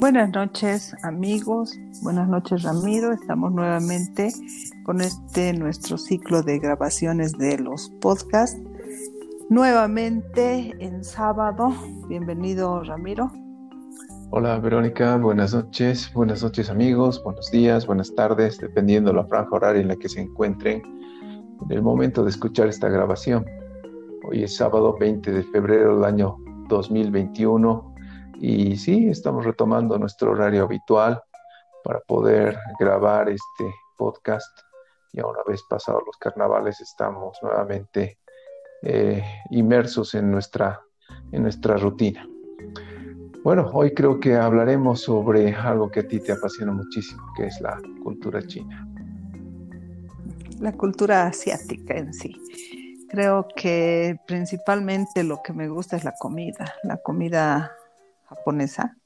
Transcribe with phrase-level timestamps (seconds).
[0.00, 4.30] Buenas noches amigos, buenas noches Ramiro, estamos nuevamente
[4.82, 8.58] con este nuestro ciclo de grabaciones de los podcasts.
[9.50, 11.74] Nuevamente en sábado,
[12.08, 13.30] bienvenido Ramiro.
[14.30, 19.82] Hola Verónica, buenas noches, buenas noches amigos, buenos días, buenas tardes, dependiendo la franja horaria
[19.82, 20.80] en la que se encuentren
[21.60, 23.44] en el momento de escuchar esta grabación.
[24.24, 26.38] Hoy es sábado 20 de febrero del año
[26.70, 27.89] 2021
[28.40, 31.22] y sí, estamos retomando nuestro horario habitual
[31.84, 34.60] para poder grabar este podcast.
[35.12, 38.18] Y una vez pasados los carnavales estamos nuevamente
[38.82, 40.80] eh, inmersos en nuestra,
[41.32, 42.26] en nuestra rutina.
[43.44, 47.60] Bueno, hoy creo que hablaremos sobre algo que a ti te apasiona muchísimo, que es
[47.60, 48.86] la cultura china.
[50.60, 52.36] La cultura asiática en sí.
[53.10, 57.72] Creo que principalmente lo que me gusta es la comida, la comida
[58.30, 58.96] japonesa.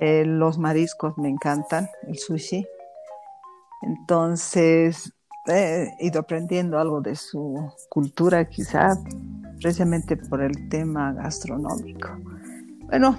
[0.00, 2.64] Eh, los mariscos me encantan, el sushi.
[3.82, 5.12] Entonces,
[5.46, 8.96] he ido aprendiendo algo de su cultura, quizá
[9.60, 12.08] precisamente por el tema gastronómico.
[12.86, 13.18] Bueno,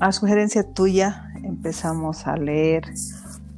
[0.00, 2.84] a sugerencia tuya empezamos a leer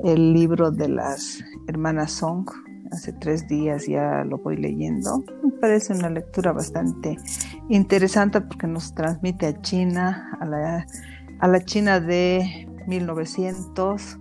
[0.00, 2.48] el libro de las hermanas Song.
[2.90, 5.24] Hace tres días ya lo voy leyendo.
[5.42, 7.16] Me parece una lectura bastante
[7.68, 10.86] interesante porque nos transmite a China, a la
[11.40, 14.18] a la China de 1900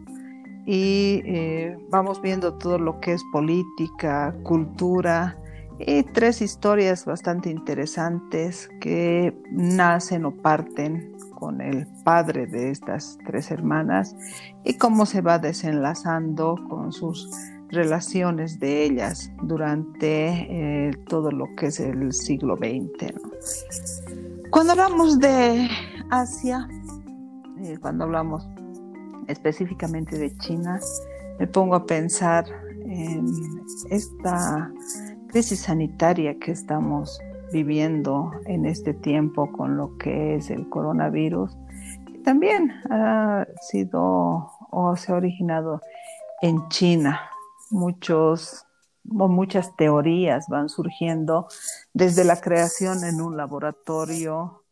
[0.65, 5.37] y eh, vamos viendo todo lo que es política, cultura
[5.79, 13.51] y tres historias bastante interesantes que nacen o parten con el padre de estas tres
[13.51, 14.15] hermanas
[14.63, 17.29] y cómo se va desenlazando con sus
[17.73, 20.27] relaciones de ellas durante
[20.87, 23.13] eh, todo lo que es el siglo XX.
[24.49, 25.69] Cuando hablamos de
[26.09, 26.67] Asia,
[27.61, 28.47] eh, cuando hablamos
[29.27, 30.79] específicamente de China,
[31.39, 32.45] me pongo a pensar
[32.85, 33.25] en
[33.89, 34.71] esta
[35.27, 37.19] crisis sanitaria que estamos
[37.51, 41.55] viviendo en este tiempo con lo que es el coronavirus,
[42.05, 45.81] que también ha sido o se ha originado
[46.41, 47.19] en China.
[47.73, 48.65] Muchos
[49.05, 51.47] muchas teorías van surgiendo
[51.93, 54.63] desde la creación en un laboratorio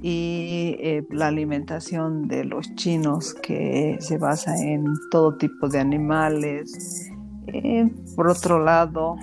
[0.00, 7.08] y eh, la alimentación de los chinos que se basa en todo tipo de animales.
[7.46, 9.16] Eh, por otro lado,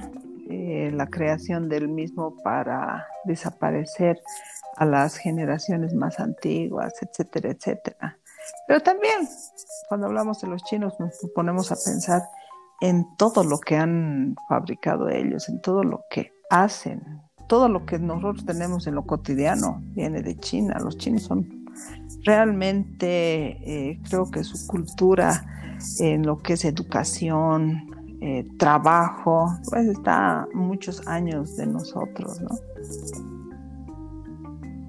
[0.50, 4.22] eh, la creación del mismo para desaparecer
[4.78, 8.18] a las generaciones más antiguas, etcétera, etcétera.
[8.68, 9.28] Pero también,
[9.90, 12.22] cuando hablamos de los chinos, nos ponemos a pensar
[12.82, 17.02] en todo lo que han fabricado ellos, en todo lo que hacen,
[17.48, 20.78] todo lo que nosotros tenemos en lo cotidiano viene de China.
[20.80, 21.66] Los chinos son
[22.24, 25.46] realmente, eh, creo que su cultura
[26.00, 27.90] en lo que es educación,
[28.22, 32.50] eh, trabajo, pues está muchos años de nosotros, ¿no?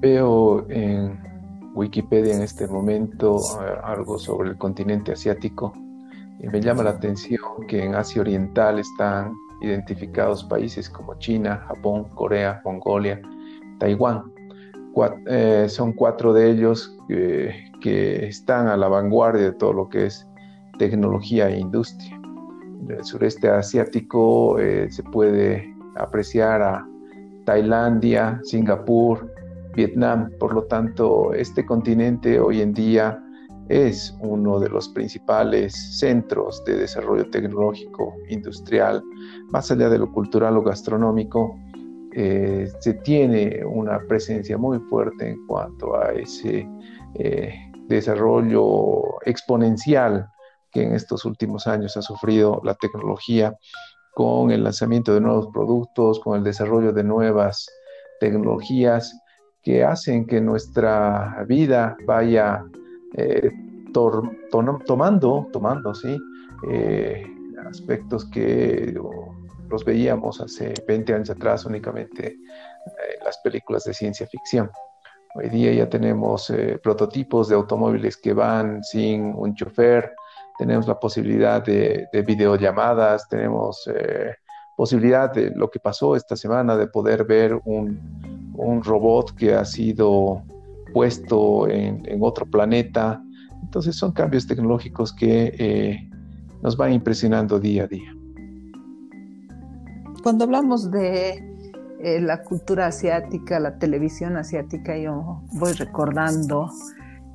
[0.00, 1.19] Veo en
[1.75, 5.73] Wikipedia en este momento eh, algo sobre el continente asiático
[6.49, 12.61] me llama la atención que en Asia Oriental están identificados países como China, Japón, Corea,
[12.65, 13.21] Mongolia,
[13.78, 14.33] Taiwán.
[15.27, 20.27] Eh, son cuatro de ellos que están a la vanguardia de todo lo que es
[20.79, 22.19] tecnología e industria.
[22.81, 26.87] En el sureste asiático eh, se puede apreciar a
[27.45, 29.31] Tailandia, Singapur,
[29.75, 30.31] Vietnam.
[30.39, 33.23] Por lo tanto, este continente hoy en día
[33.70, 39.00] es uno de los principales centros de desarrollo tecnológico industrial,
[39.50, 41.56] más allá de lo cultural o gastronómico,
[42.12, 46.69] eh, se tiene una presencia muy fuerte en cuanto a ese
[47.14, 47.54] eh,
[47.86, 50.26] desarrollo exponencial
[50.72, 53.56] que en estos últimos años ha sufrido la tecnología
[54.14, 57.69] con el lanzamiento de nuevos productos, con el desarrollo de nuevas
[58.19, 59.16] tecnologías
[59.62, 62.64] que hacen que nuestra vida vaya
[63.14, 63.50] eh,
[63.92, 66.19] tomando, tomando, sí,
[66.69, 67.26] eh,
[67.66, 68.94] aspectos que
[69.69, 74.70] los veíamos hace 20 años atrás únicamente en las películas de ciencia ficción.
[75.34, 80.12] Hoy día ya tenemos eh, prototipos de automóviles que van sin un chofer,
[80.58, 83.88] tenemos la posibilidad de, videollamadas, tenemos
[84.76, 89.64] posibilidad de lo que pasó esta semana de poder ver un, un robot que ha
[89.64, 90.42] sido
[90.92, 93.22] puesto en, otro planeta.
[93.70, 96.11] Entonces son cambios tecnológicos que eh,
[96.61, 98.12] nos van impresionando día a día.
[100.25, 101.38] Cuando hablamos de
[102.00, 106.69] eh, la cultura asiática, la televisión asiática, yo voy recordando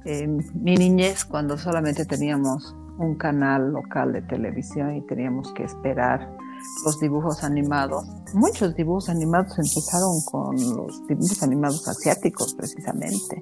[0.04, 6.36] en mi niñez cuando solamente teníamos un canal local de televisión y teníamos que esperar
[6.84, 8.06] los dibujos animados.
[8.34, 13.42] Muchos dibujos animados empezaron con los dibujos animados asiáticos precisamente.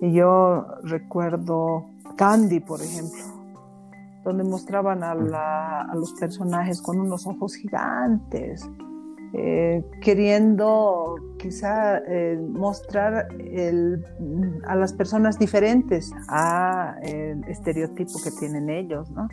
[0.00, 1.86] Y yo recuerdo
[2.16, 3.20] Candy, por ejemplo,
[4.24, 5.14] donde mostraban a,
[5.94, 8.68] los personajes con unos ojos gigantes,
[9.34, 13.28] eh, queriendo quizá eh, mostrar
[14.66, 16.96] a las personas diferentes a
[17.48, 19.28] estereotipo que tienen ellos, ¿no?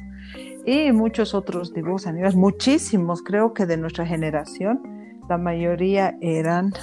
[0.65, 4.81] Y muchos otros dibujos animados, muchísimos, creo que de nuestra generación,
[5.29, 6.73] la mayoría eran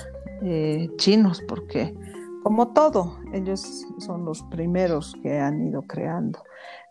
[0.42, 1.94] eh, chinos, porque
[2.42, 6.42] como todo, ellos son los primeros que han ido creando.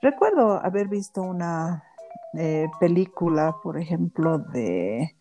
[0.01, 1.83] Recuerdo haber visto una
[2.79, 5.15] película, por ejemplo, de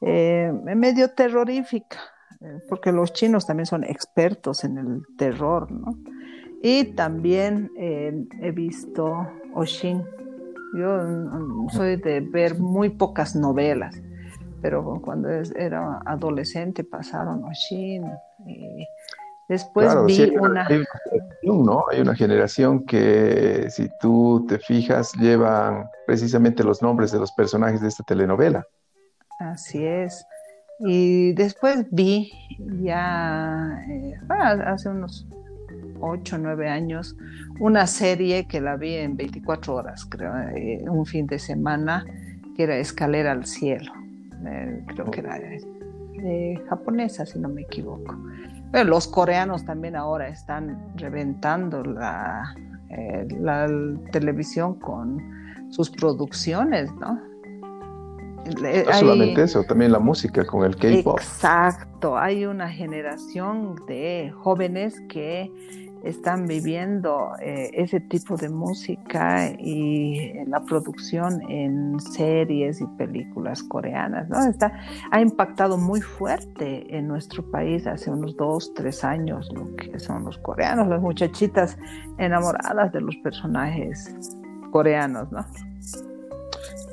[0.00, 1.98] eh, medio terrorífica,
[2.40, 5.96] eh, porque los chinos también son expertos en el terror, ¿no?
[6.60, 10.04] Y también eh, he visto Oshin.
[10.74, 14.00] Yo mm, soy de ver muy pocas novelas,
[14.60, 18.04] pero cuando era adolescente pasaron Oshin.
[18.46, 18.86] Y
[19.52, 20.66] después vi una...
[20.66, 20.82] Hay
[21.42, 21.84] ¿no?
[21.90, 27.80] hay una generación que, si tú te fijas, llevan precisamente los nombres de los personajes
[27.80, 28.66] de esta telenovela.
[29.38, 30.24] Así es.
[30.80, 32.32] Y después vi
[32.80, 34.14] ya eh,
[34.66, 35.26] hace unos
[36.00, 37.16] 8 o 9 años
[37.60, 42.04] una serie que la vi en 24 horas, creo, eh, un fin de semana,
[42.56, 43.92] que era Escalera al Cielo.
[44.46, 45.38] Eh, creo que era
[46.68, 48.16] japonesa, si no me equivoco.
[48.72, 52.54] Los coreanos también ahora están reventando la,
[53.40, 53.68] la
[54.12, 55.20] televisión con
[55.70, 57.20] sus producciones, ¿no?
[58.44, 61.18] No solamente eso, también la música con el K-pop.
[61.18, 65.50] Exacto, hay una generación de jóvenes que
[66.04, 74.28] están viviendo eh, ese tipo de música y la producción en series y películas coreanas,
[74.28, 74.44] ¿no?
[74.44, 74.72] Está,
[75.10, 80.24] ha impactado muy fuerte en nuestro país hace unos dos, tres años lo que son
[80.24, 81.78] los coreanos, las muchachitas
[82.18, 84.14] enamoradas de los personajes
[84.70, 85.44] coreanos, ¿no?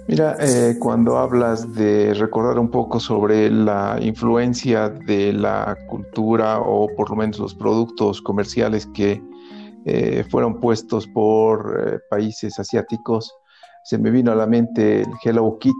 [0.10, 6.88] Mira, eh, cuando hablas de recordar un poco sobre la influencia de la cultura o
[6.98, 9.22] por lo menos los productos comerciales que
[9.86, 13.32] eh, fueron puestos por eh, países asiáticos,
[13.84, 15.78] se me vino a la mente el Hello Kitty.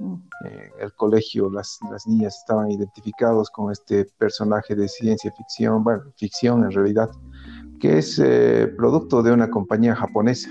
[0.00, 0.14] Mm.
[0.44, 6.02] En el colegio las, las niñas estaban identificados con este personaje de ciencia ficción, bueno,
[6.16, 7.10] ficción en realidad,
[7.78, 8.20] que es
[8.76, 10.50] producto de una compañía japonesa.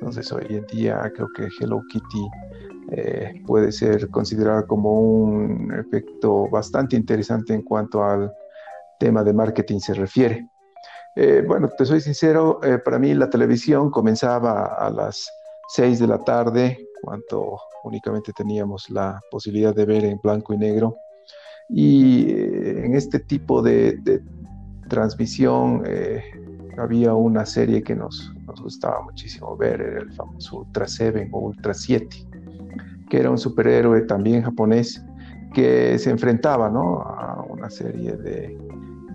[0.00, 2.28] Entonces hoy en día creo que Hello Kitty
[2.92, 8.32] eh, puede ser considerada como un efecto bastante interesante en cuanto al
[8.98, 10.48] tema de marketing se refiere.
[11.16, 15.28] Eh, bueno, te soy sincero, eh, para mí la televisión comenzaba a las
[15.68, 20.94] 6 de la tarde, cuando únicamente teníamos la posibilidad de ver en blanco y negro.
[21.68, 24.22] Y en este tipo de, de
[24.88, 25.82] transmisión
[26.78, 31.38] había una serie que nos, nos, gustaba muchísimo ver, era el famoso Ultra 7 o
[31.40, 32.26] Ultra 7
[33.08, 35.04] que era un superhéroe también japonés,
[35.54, 38.58] que se enfrentaba a una serie de,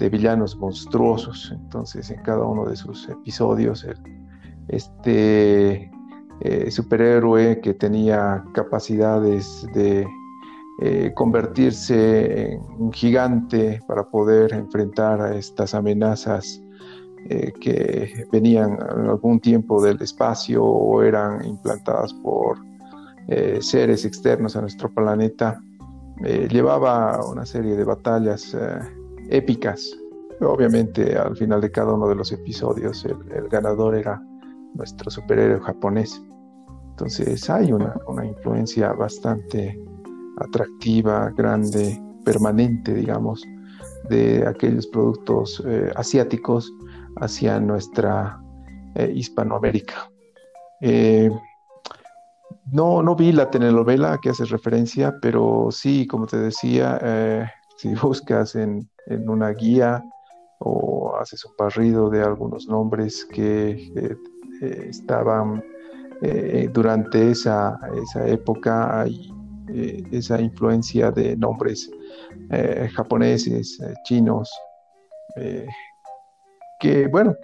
[0.10, 1.52] villanos monstruosos.
[1.54, 3.86] Entonces, en cada uno de sus episodios,
[4.68, 5.92] este
[6.40, 10.08] eh, superhéroe que tenía capacidades de
[10.82, 16.60] eh, convertirse en un gigante para poder enfrentar a estas amenazas
[17.30, 22.58] eh, que venían en algún tiempo del espacio o eran implantadas por
[23.28, 25.62] eh, seres externos a nuestro planeta,
[26.26, 28.58] eh, llevaba una serie de batallas
[29.30, 29.96] épicas.
[30.42, 34.20] Obviamente al final de cada uno de los episodios el, ganador era
[34.74, 36.22] nuestro superhéroe japonés.
[36.90, 39.80] Entonces hay una, una influencia bastante
[40.38, 43.44] atractiva, grande, permanente, digamos,
[44.10, 45.64] de aquellos productos
[45.96, 46.74] asiáticos
[47.18, 48.40] hacia nuestra
[49.14, 50.10] Hispanoamérica.
[52.72, 57.46] No, no vi la telenovela que haces referencia, pero sí, como te decía, eh,
[57.78, 58.88] si buscas en,
[59.28, 60.04] una guía
[60.60, 64.16] o haces un barrido de algunos nombres que eh,
[64.62, 65.64] eh, estaban
[66.72, 69.34] durante esa, esa época, hay
[70.12, 71.90] esa influencia de nombres
[72.94, 74.52] japoneses, chinos,
[76.82, 77.36] que bueno,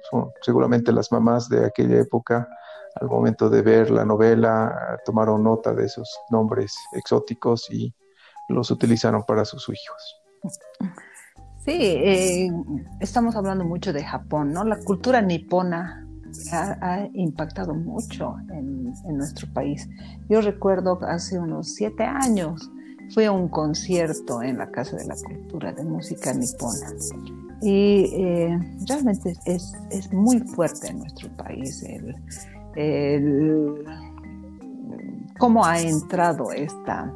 [0.42, 2.50] seguramente las mamás de aquella época
[3.00, 7.94] al momento de ver la novela tomaron nota de esos nombres exóticos y
[8.50, 10.22] los utilizaron para sus hijos.
[11.64, 12.50] Sí, eh,
[13.00, 14.64] estamos hablando mucho de Japón, ¿no?
[14.64, 16.08] La cultura nipona
[16.52, 19.88] ha, impactado mucho en, nuestro país.
[20.30, 22.72] Yo recuerdo hace unos siete años
[23.14, 26.88] fui a un concierto en la Casa de la Cultura de Música Nipona
[27.62, 32.16] y eh, realmente es, es, muy fuerte en nuestro país el,
[32.76, 33.86] el,
[35.40, 37.12] cómo ha entrado esta,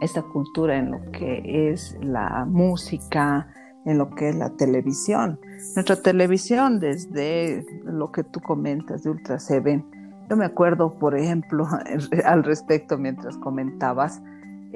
[0.00, 3.48] esta cultura en lo que es la música,
[3.84, 5.38] en lo que es la televisión.
[5.74, 9.84] Nuestra televisión, desde lo que tú comentas de Ultra Seven,
[10.28, 11.68] yo me acuerdo, por ejemplo,
[12.24, 14.22] al respecto mientras comentabas,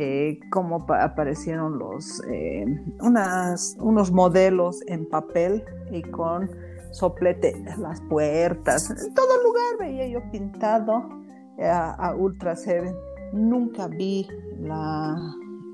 [0.03, 2.65] eh, cómo aparecieron los, eh,
[3.79, 6.51] unos modelos en papel y con
[6.91, 8.89] soplete las puertas.
[8.89, 11.07] En todo lugar veía yo pintado
[11.59, 12.95] eh, a, Ultra Seven.
[13.35, 14.27] Nunca vi
[14.59, 15.17] la,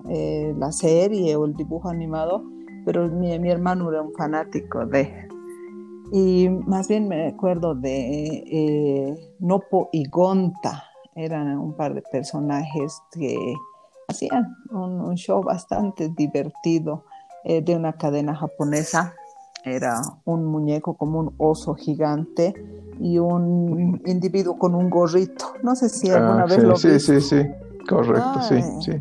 [0.08, 2.42] la serie o el dibujo animado,
[2.84, 5.28] pero mi, hermano era un fanático de...
[6.12, 10.82] Y más bien me acuerdo de eh, Nopo y Gonta,
[11.14, 13.54] eran un par de personajes que
[14.08, 17.04] hacían un, show bastante divertido
[17.44, 19.14] eh, de una cadena japonesa.
[19.64, 22.54] Era un muñeco como un oso gigante
[23.00, 25.54] y un individuo con un gorrito.
[25.62, 27.42] No sé si alguna ah, vez lo Sí, sí, sí,
[27.88, 28.92] correcto, sí, sí.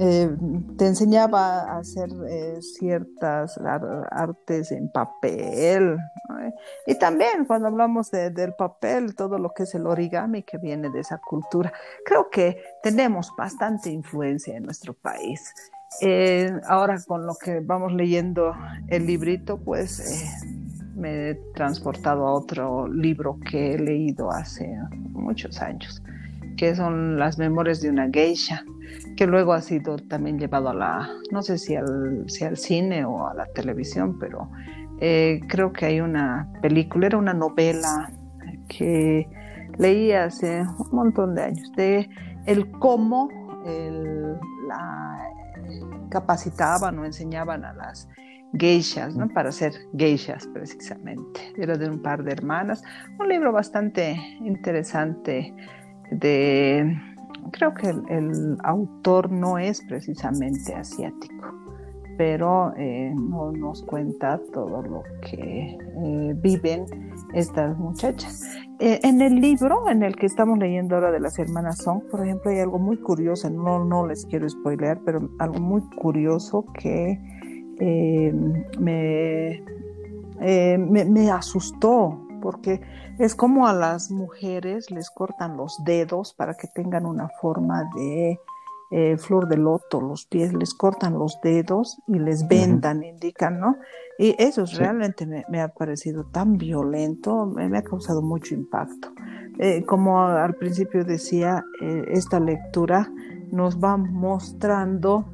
[0.00, 0.30] Eh,
[0.76, 3.58] te enseñaba a hacer eh, ciertas
[4.10, 5.96] artes en papel.
[6.86, 11.00] Y también cuando hablamos del papel, todo lo que es el origami que viene de
[11.00, 11.72] esa cultura.
[12.04, 15.52] Creo que tenemos bastante influencia en nuestro país.
[16.00, 18.54] Eh, ahora con lo que vamos leyendo
[18.88, 20.32] el librito, pues
[20.94, 26.02] me he transportado a otro libro que he leído hace muchos años,
[26.58, 28.64] que son Las Memorias de una Geisha
[29.16, 33.34] que luego ha sido también llevado a la, no sé si al, cine o a
[33.34, 34.50] la televisión, pero
[35.00, 38.10] eh, creo que hay una película, era una novela
[38.68, 39.28] que
[39.78, 42.08] leí hace un montón de años, de
[42.46, 43.28] el cómo
[44.66, 45.18] la
[46.10, 48.08] capacitaban o enseñaban a las
[48.54, 49.28] geishas, ¿no?
[49.28, 51.52] Para ser geishas precisamente.
[51.56, 52.82] Era de un par de hermanas.
[53.18, 55.54] Un libro bastante interesante
[56.10, 56.98] de
[57.50, 61.54] creo que el, autor no es precisamente asiático,
[62.16, 66.84] pero eh, no nos cuenta todo lo que eh, viven
[67.34, 68.44] estas muchachas.
[68.80, 72.24] Eh, en el libro en el que estamos leyendo ahora de las hermanas Song, por
[72.24, 77.18] ejemplo, hay algo muy curioso, no, no les quiero spoilear, pero algo muy curioso que
[78.80, 79.62] me,
[80.78, 82.80] me, me asustó porque
[83.18, 88.38] es como a las mujeres les cortan los dedos para que tengan una forma de
[88.90, 93.76] eh, flor de loto, los pies les cortan los dedos y les vendan, indican, ¿no?
[94.18, 99.12] Y eso realmente me, ha parecido tan violento, me, ha causado mucho impacto.
[99.58, 103.12] Eh, como al principio decía, eh, esta lectura
[103.52, 105.26] nos va mostrando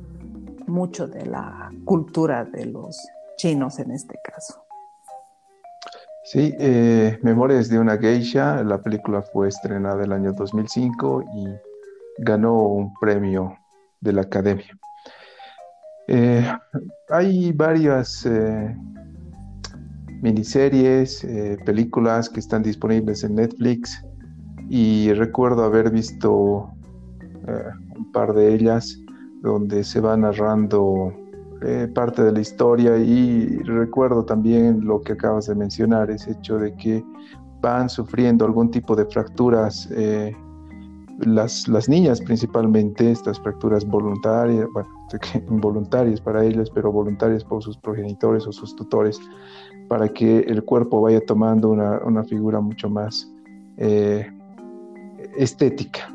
[0.66, 2.98] mucho de la cultura de los
[3.36, 4.63] chinos en este caso.
[6.24, 11.48] Sí, eh, Memorias de una Geisha, la película fue estrenada el año 2005 y
[12.16, 13.54] ganó un premio
[14.00, 14.78] de la Academia.
[16.08, 16.50] Eh,
[17.10, 18.74] hay varias eh,
[20.22, 21.26] miniseries,
[21.66, 24.02] películas que están disponibles en Netflix
[24.70, 26.70] y recuerdo haber visto
[27.96, 28.98] un par de ellas
[29.42, 31.12] donde se va narrando
[31.62, 36.58] eh, parte de la historia y recuerdo también lo que acabas de mencionar, ese hecho
[36.58, 37.02] de que
[37.60, 40.36] van sufriendo algún tipo de fracturas, eh,
[41.20, 44.88] las, las, niñas principalmente, estas fracturas voluntarias, bueno,
[45.50, 49.18] involuntarias para ellas, pero voluntarias por sus progenitores o sus tutores,
[49.88, 53.30] para que el cuerpo vaya tomando una, una figura mucho más
[53.78, 54.26] eh,
[55.36, 56.12] estética.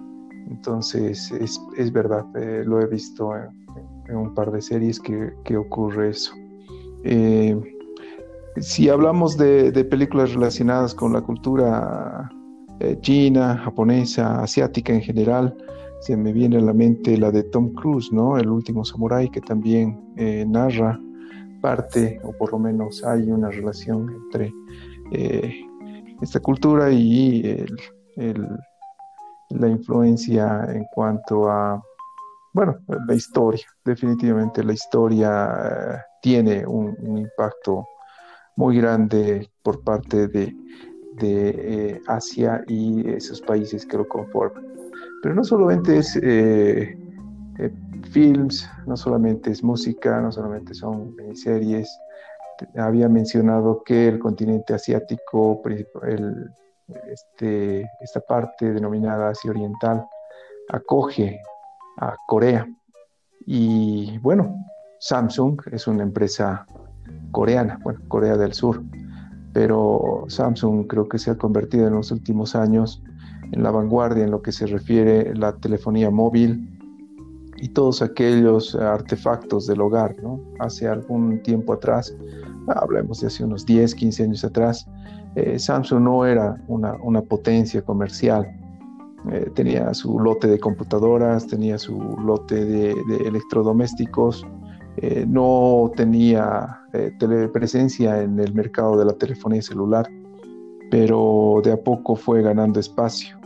[0.50, 2.26] Entonces, es, es verdad,
[2.66, 6.34] lo he visto en, en un par de series que, ocurre eso.
[7.04, 7.58] Eh,
[8.58, 12.30] si hablamos de, películas relacionadas con la cultura
[12.80, 15.56] eh, china, japonesa, asiática en general,
[16.02, 18.38] se me viene a la mente la de Tom Cruise, ¿no?
[18.38, 21.00] El último samurái, que también eh, narra
[21.62, 24.54] parte, o por lo menos hay una relación entre
[26.22, 27.66] esta cultura y
[29.50, 31.82] la influencia en cuanto a
[32.54, 37.88] bueno, la historia, definitivamente la historia eh, tiene un, impacto
[38.56, 40.56] muy grande por parte de,
[41.22, 44.66] eh, Asia y esos países que lo conforman.
[45.22, 46.98] Pero no solamente es eh,
[48.12, 51.90] films, no solamente es música, no solamente son series.
[52.76, 55.62] Había mencionado que el continente asiático,
[56.04, 56.50] el
[57.08, 60.08] este, esta parte denominada Asia Oriental
[60.70, 61.42] acoge
[62.00, 62.68] a Corea.
[63.46, 64.56] Y bueno,
[65.00, 66.66] Samsung es una empresa
[67.32, 68.84] coreana, bueno, Corea del Sur,
[69.54, 73.02] pero Samsung creo que se ha convertido en los últimos años
[73.52, 76.70] en la vanguardia en lo que se refiere a la telefonía móvil
[77.58, 80.40] y todos aquellos artefactos del hogar, ¿no?
[80.60, 82.16] Hace algún tiempo atrás,
[82.68, 84.88] hablemos de hace unos 10, 15 años atrás,
[85.36, 88.48] eh, Samsung no era una, potencia comercial.
[89.32, 92.92] Eh, tenía su lote de computadoras, tenía su lote de,
[93.26, 94.46] electrodomésticos,
[94.98, 96.82] eh, no tenía
[97.54, 100.08] presencia en el mercado de la telefonía celular,
[100.90, 103.38] pero de a poco fue ganando espacio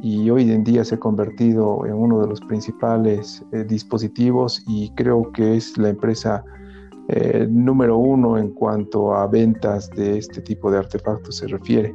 [0.00, 5.30] y hoy en día se ha convertido en uno de los principales dispositivos y creo
[5.32, 6.44] que es la empresa
[7.10, 11.94] eh, número uno en cuanto a ventas de este tipo de artefactos se refiere.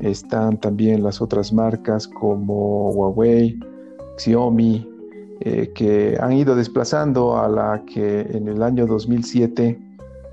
[0.00, 3.58] Están también las otras marcas como Huawei,
[4.16, 4.88] Xiaomi,
[5.40, 9.78] eh, que han ido desplazando a la que en el año 2007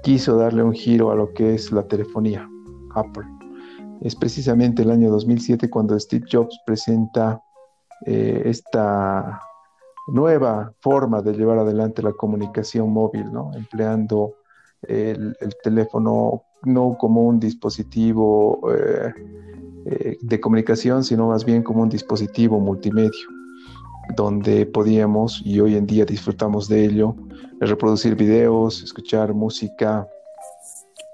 [0.03, 2.49] quiso darle un giro a lo que es la telefonía,
[2.95, 3.25] Apple.
[4.01, 7.41] Es precisamente el año 2007 cuando Steve Jobs presenta
[8.05, 9.41] eh, esta
[10.07, 13.51] nueva forma de llevar adelante la comunicación móvil, ¿no?
[13.53, 14.35] empleando
[14.83, 19.13] el, teléfono no como un dispositivo eh,
[19.85, 23.27] eh, de comunicación, sino más bien como un dispositivo multimedio,
[24.15, 27.15] donde podíamos, y hoy en día disfrutamos de ello,
[27.59, 30.07] reproducir videos, escuchar música.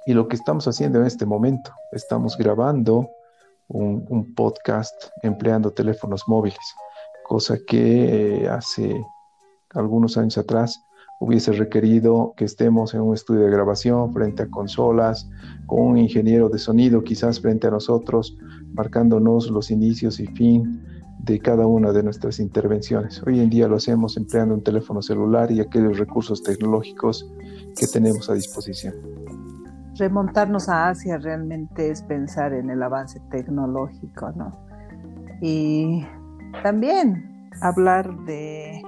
[0.05, 3.09] Y lo que estamos haciendo en este momento, estamos grabando
[3.69, 6.75] un podcast empleando teléfonos móviles
[7.23, 9.03] cosa que eh, hace
[9.73, 10.79] algunos años atrás
[11.23, 15.29] hubiese requerido que estemos en un estudio de grabación frente a consolas,
[15.67, 18.37] con un ingeniero de sonido quizás frente a nosotros,
[18.73, 20.83] marcándonos los inicios y fin
[21.19, 23.23] de cada una de nuestras intervenciones.
[23.25, 27.25] Hoy en día lo hacemos empleando un teléfono celular y aquellos recursos tecnológicos
[27.77, 28.93] que tenemos a disposición.
[29.95, 34.51] Remontarnos a Asia realmente es pensar en el avance tecnológico, ¿no?
[35.41, 36.05] Y
[36.63, 38.81] también hablar de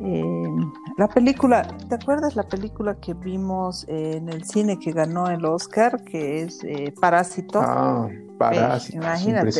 [0.00, 0.48] eh,
[0.96, 6.02] la película, ¿te acuerdas la película que vimos en el cine que ganó el Oscar,
[6.04, 7.60] que es eh, Parásito?
[7.60, 8.08] Ah,
[8.38, 8.98] Parásito.
[8.98, 9.50] imagínate,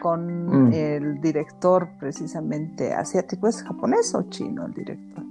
[0.00, 0.72] con, mm.
[0.72, 5.24] el director precisamente asiático, ¿es japonés o chino el director?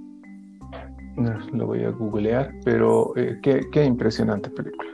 [1.52, 4.90] lo voy a googlear, pero eh, qué, qué impresionante película.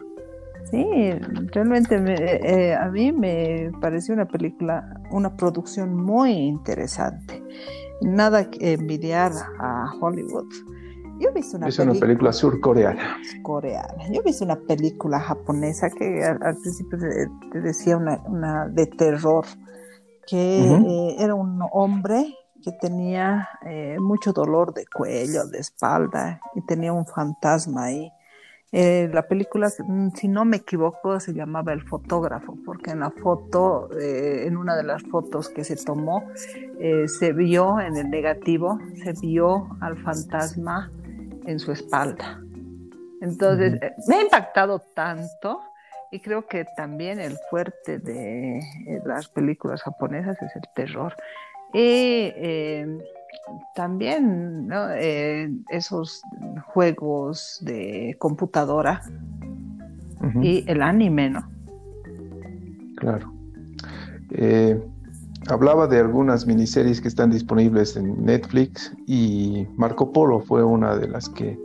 [0.71, 1.13] Sí,
[1.53, 7.43] realmente eh, a mí me pareció una película, una producción muy interesante.
[8.01, 10.47] Nada que envidiar a Hollywood.
[11.19, 13.19] Yo he visto una es una película surcoreana.
[13.43, 14.09] Coreana.
[14.11, 19.45] Yo he visto una película japonesa que al, principio te, decía una, de terror,
[20.27, 26.61] que eh, era un hombre que tenía eh, mucho dolor de cuello, de espalda, y
[26.67, 28.13] tenía un fantasma ahí
[28.71, 33.11] eh, la película, mm, si no me equivoco, se llamaba El fotógrafo, porque en la
[33.11, 36.31] foto, eh, en una de las fotos que se tomó,
[36.79, 40.93] eh, se vio en el negativo, se vio al fantasma
[41.47, 42.43] en su espalda.
[43.23, 45.61] Entonces, me ha impactado tanto
[46.11, 48.61] y creo que también el fuerte de
[49.05, 51.15] las películas japonesas es el terror.
[51.73, 52.33] Y
[53.75, 56.23] también eh, esos
[56.73, 59.03] juegos de computadora
[60.43, 61.49] y el anime, ¿no?
[62.97, 63.33] Claro.
[64.31, 64.81] Eh,
[65.49, 71.09] hablaba de algunas miniseries que están disponibles en Netflix y Marco Polo fue una de
[71.09, 71.59] las que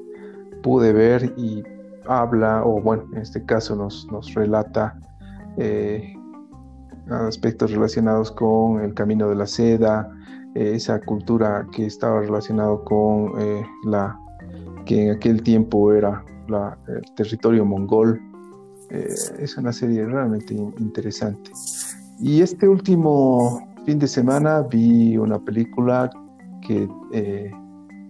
[0.62, 1.64] pude ver y
[2.08, 5.00] habla, o bueno, en este caso nos, nos relata
[5.58, 6.16] eh,
[7.10, 10.10] aspectos relacionados con el camino de la seda,
[10.56, 14.20] esa cultura que estaba relacionado con eh, la
[14.86, 18.22] que en aquel tiempo era la, el territorio mongol.
[18.90, 19.08] Eh,
[19.40, 21.52] es una serie realmente interesante.
[22.20, 26.10] Y este último fin de semana vi una película
[26.66, 26.88] que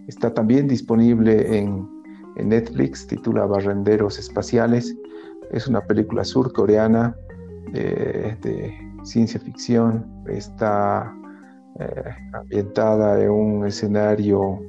[0.07, 1.89] está también disponible en,
[2.35, 4.95] en, Netflix, titula Barrenderos Espaciales.
[5.51, 7.15] Es una película surcoreana
[7.71, 10.05] de ciencia ficción.
[10.27, 11.11] Está
[11.79, 14.59] eh, ambientada en un escenario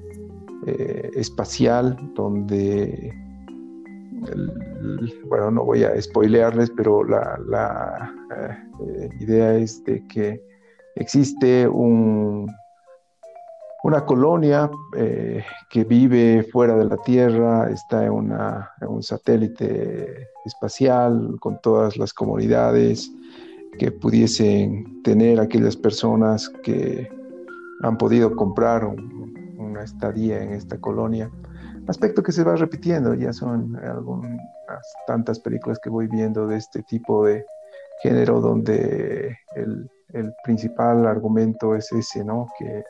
[0.67, 3.13] eh, espacial donde,
[5.29, 10.43] bueno, no voy a spoilearles, pero la, eh, idea es de que
[10.97, 12.51] existe un,
[13.83, 14.71] una colonia
[15.69, 21.99] que vive fuera de la Tierra, está en, una, en un satélite espacial con todas
[21.99, 23.11] las comunidades
[23.79, 27.09] que pudiesen tener aquellas personas que
[27.83, 31.31] han podido comprar una estadía en esta colonia.
[31.87, 34.41] Aspecto que se va repitiendo, ya son algunas
[35.07, 37.45] tantas películas que voy viendo de este tipo de
[38.03, 42.47] género donde el, el principal argumento es ese, ¿no?
[42.59, 42.85] Que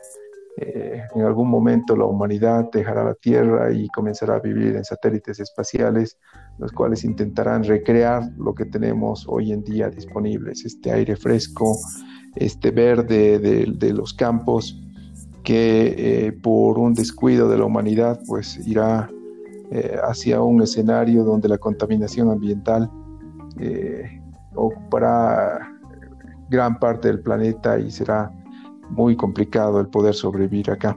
[0.57, 5.41] eh, en algún momento la humanidad dejará la Tierra y comenzará a vivir en satélites
[5.41, 6.17] espaciales,
[6.59, 11.77] los cuales intentarán recrear lo que tenemos hoy en día disponibles, este aire fresco,
[12.37, 14.81] este verde de, los campos,
[15.43, 19.11] que eh, por un descuido de la humanidad pues irá
[19.73, 22.91] eh, hacia un escenario donde la contaminación ambiental
[24.55, 25.75] ocupará
[26.49, 28.33] gran parte del planeta y será
[28.91, 30.97] muy complicado el poder sobrevivir acá.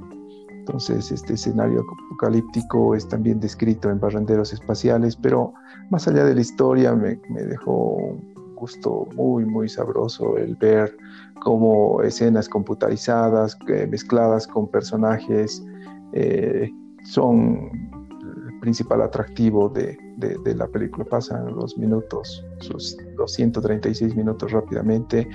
[0.50, 5.54] Entonces, este escenario apocalíptico es también descrito en Barrenderos Espaciales, pero
[5.90, 10.98] más allá de la historia me, dejó un gusto muy, muy sabroso el ver
[11.42, 15.64] cómo escenas computarizadas, eh, mezcladas con personajes,
[16.12, 16.70] eh,
[17.04, 17.97] son
[18.60, 21.06] principal atractivo de, de, la película.
[21.06, 25.28] Pasan los minutos, sus 236 minutos rápidamente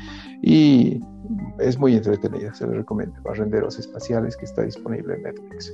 [0.42, 1.00] y
[1.58, 3.14] es muy entretenida, se le recomiendo.
[3.22, 5.72] Barrenderos Espaciales que está disponible en Netflix.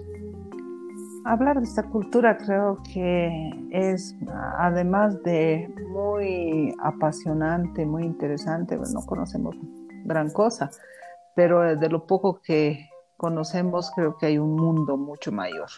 [1.24, 4.14] Hablar de esta cultura creo que es,
[4.58, 9.56] además de muy apasionante, muy interesante, no conocemos
[10.04, 10.70] gran cosa,
[11.34, 15.68] pero de lo poco que conocemos creo que hay un mundo mucho mayor.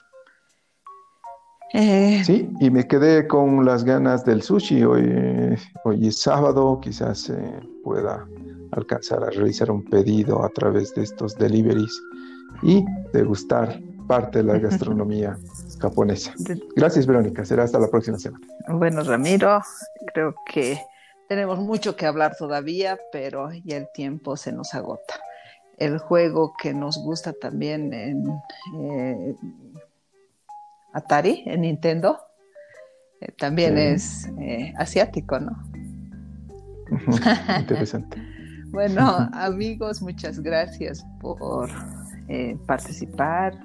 [1.72, 4.83] Eh, sí, y me quedé con las ganas del sushi.
[4.85, 8.26] Hoy, hoy es sábado, quizás eh, pueda
[8.72, 11.92] alcanzar a realizar un pedido a través de estos deliveries
[12.62, 15.38] y degustar parte de la gastronomía
[15.78, 16.35] japonesa.
[16.74, 17.44] Gracias, Verónica.
[17.44, 18.44] Será hasta la próxima semana.
[18.68, 19.61] Bueno, Ramiro,
[20.12, 20.80] creo que
[21.28, 25.20] tenemos mucho que hablar todavía, pero ya el tiempo se nos agota.
[25.78, 28.26] El juego que nos gusta también en
[28.76, 29.35] eh,
[30.92, 32.18] Atari, en Nintendo,
[33.20, 35.53] eh, también es eh, asiático, ¿no?
[37.59, 38.22] Interesante.
[38.72, 41.68] Bueno, amigos, muchas gracias por
[42.29, 43.59] eh, participar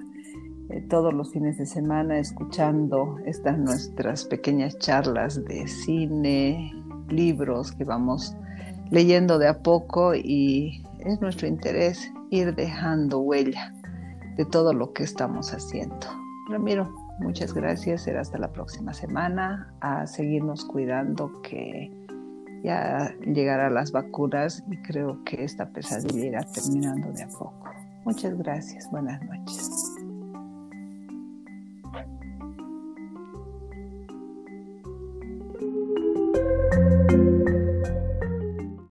[0.90, 6.74] todos los fines de semana escuchando estas nuestras pequeñas charlas de cine,
[7.08, 8.36] libros que vamos
[8.90, 13.72] leyendo de a poco y es nuestro interés ir dejando huella
[14.38, 16.08] de todo lo que estamos haciendo.
[16.50, 18.04] Ramiro, muchas gracias.
[18.04, 19.74] Será hasta la próxima semana.
[19.82, 21.92] A seguirnos cuidando que
[22.64, 27.70] ya llegará las vacunas y creo que esta pesadilla irá terminando de a poco.
[28.06, 28.90] Muchas gracias.
[28.92, 29.85] Buenas noches.